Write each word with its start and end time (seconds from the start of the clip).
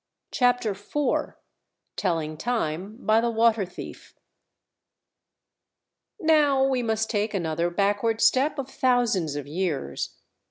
CHAPTER 0.31 0.73
FOUR 0.73 1.37
Telling 1.95 2.35
Time 2.35 2.97
by 3.01 3.21
the 3.21 3.29
Water 3.29 3.67
Thief 3.67 4.15
Now 6.19 6.63
we 6.65 6.81
must 6.81 7.07
take 7.07 7.35
another 7.35 7.69
backward 7.69 8.19
step 8.19 8.57
of 8.57 8.67
thousands 8.67 9.35
of 9.35 9.45
years. 9.45 10.17